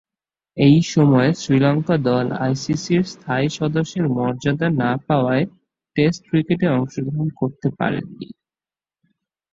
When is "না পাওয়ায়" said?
4.81-5.45